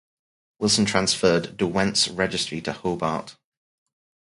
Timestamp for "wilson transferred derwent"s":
0.57-2.07